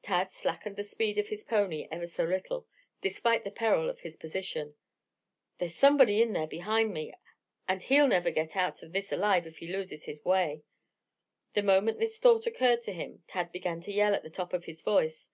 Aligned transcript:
Tad 0.00 0.30
slackened 0.30 0.76
the 0.76 0.84
speed 0.84 1.18
of 1.18 1.26
his 1.26 1.42
pony 1.42 1.88
ever 1.90 2.06
so 2.06 2.22
little, 2.22 2.68
despite 3.00 3.42
the 3.42 3.50
peril 3.50 3.90
of 3.90 4.02
his 4.02 4.16
position. 4.16 4.76
"There's 5.58 5.74
somebody 5.74 6.22
in 6.22 6.34
there 6.34 6.46
behind 6.46 6.94
me, 6.94 7.12
and, 7.66 7.82
he'll 7.82 8.06
never 8.06 8.30
get 8.30 8.54
out 8.54 8.80
alive 8.84 9.44
if 9.44 9.58
he 9.58 9.66
loses 9.66 10.04
his 10.04 10.24
way." 10.24 10.62
The 11.54 11.64
moment 11.64 11.98
this 11.98 12.16
thought 12.16 12.46
occurred 12.46 12.82
to 12.82 12.92
him, 12.92 13.24
Tad 13.26 13.50
began 13.50 13.80
to 13.80 13.92
yell 13.92 14.14
at 14.14 14.22
the 14.22 14.30
top 14.30 14.52
of 14.52 14.66
his 14.66 14.82
voice. 14.82 15.30